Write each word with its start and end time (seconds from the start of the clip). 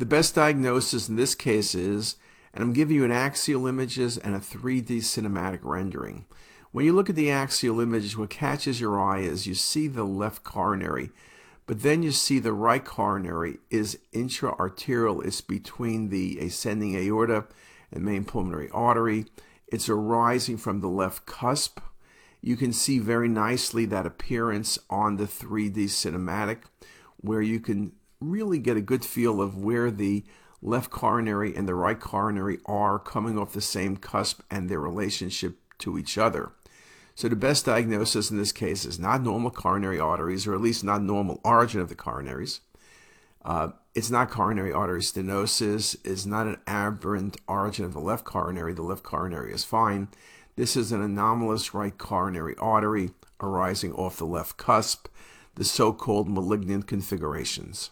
The 0.00 0.06
best 0.06 0.34
diagnosis 0.34 1.10
in 1.10 1.16
this 1.16 1.34
case 1.34 1.74
is, 1.74 2.16
and 2.54 2.64
I'm 2.64 2.72
giving 2.72 2.96
you 2.96 3.04
an 3.04 3.12
axial 3.12 3.66
images 3.66 4.16
and 4.16 4.34
a 4.34 4.38
3D 4.38 5.00
cinematic 5.00 5.60
rendering. 5.62 6.24
When 6.72 6.86
you 6.86 6.94
look 6.94 7.10
at 7.10 7.16
the 7.16 7.30
axial 7.30 7.80
images, 7.80 8.16
what 8.16 8.30
catches 8.30 8.80
your 8.80 8.98
eye 8.98 9.18
is 9.18 9.46
you 9.46 9.54
see 9.54 9.88
the 9.88 10.04
left 10.04 10.42
coronary, 10.42 11.10
but 11.66 11.82
then 11.82 12.02
you 12.02 12.12
see 12.12 12.38
the 12.38 12.54
right 12.54 12.82
coronary 12.82 13.58
is 13.68 13.98
interarterial. 14.14 15.22
It's 15.22 15.42
between 15.42 16.08
the 16.08 16.38
ascending 16.38 16.96
aorta 16.96 17.44
and 17.92 18.02
main 18.02 18.24
pulmonary 18.24 18.70
artery. 18.70 19.26
It's 19.68 19.90
arising 19.90 20.56
from 20.56 20.80
the 20.80 20.88
left 20.88 21.26
cusp. 21.26 21.78
You 22.40 22.56
can 22.56 22.72
see 22.72 22.98
very 22.98 23.28
nicely 23.28 23.84
that 23.84 24.06
appearance 24.06 24.78
on 24.88 25.18
the 25.18 25.26
3D 25.26 25.90
cinematic 25.90 26.60
where 27.18 27.42
you 27.42 27.60
can 27.60 27.92
really 28.20 28.58
get 28.58 28.76
a 28.76 28.82
good 28.82 29.04
feel 29.04 29.40
of 29.40 29.56
where 29.56 29.90
the 29.90 30.24
left 30.62 30.90
coronary 30.90 31.56
and 31.56 31.66
the 31.66 31.74
right 31.74 31.98
coronary 31.98 32.58
are 32.66 32.98
coming 32.98 33.38
off 33.38 33.52
the 33.52 33.60
same 33.60 33.96
cusp 33.96 34.40
and 34.50 34.68
their 34.68 34.80
relationship 34.80 35.56
to 35.78 35.98
each 35.98 36.18
other. 36.18 36.52
So 37.14 37.28
the 37.28 37.36
best 37.36 37.66
diagnosis 37.66 38.30
in 38.30 38.38
this 38.38 38.52
case 38.52 38.84
is 38.84 38.98
not 38.98 39.22
normal 39.22 39.50
coronary 39.50 39.98
arteries, 39.98 40.46
or 40.46 40.54
at 40.54 40.60
least 40.60 40.84
not 40.84 41.02
normal 41.02 41.40
origin 41.44 41.80
of 41.80 41.88
the 41.88 41.94
coronaries. 41.94 42.60
Uh, 43.44 43.70
it's 43.94 44.10
not 44.10 44.30
coronary 44.30 44.72
artery 44.72 45.00
stenosis. 45.00 45.96
It's 46.04 46.26
not 46.26 46.46
an 46.46 46.58
aberrant 46.66 47.38
origin 47.48 47.84
of 47.84 47.92
the 47.92 48.00
left 48.00 48.24
coronary. 48.24 48.72
The 48.72 48.82
left 48.82 49.02
coronary 49.02 49.52
is 49.52 49.64
fine. 49.64 50.08
This 50.56 50.76
is 50.76 50.92
an 50.92 51.02
anomalous 51.02 51.74
right 51.74 51.96
coronary 51.96 52.54
artery 52.58 53.10
arising 53.40 53.92
off 53.94 54.18
the 54.18 54.26
left 54.26 54.56
cusp, 54.56 55.08
the 55.54 55.64
so-called 55.64 56.28
malignant 56.28 56.86
configurations. 56.86 57.90